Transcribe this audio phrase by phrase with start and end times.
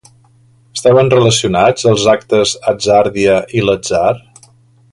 [0.77, 4.05] Estaven relacionats els actes Hatzàrdia i L'atzar?